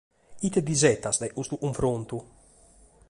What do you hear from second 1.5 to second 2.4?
cunfrontu?